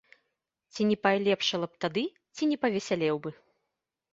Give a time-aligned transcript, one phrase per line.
[0.73, 2.05] Ці не палепшала б тады,
[2.35, 3.37] ці не павесялеў бы.